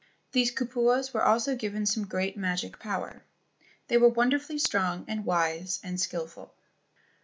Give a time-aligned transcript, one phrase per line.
[0.31, 3.21] These kupuas were always given some great magic power.
[3.87, 6.55] They were wonderfully strong and wise and skilful.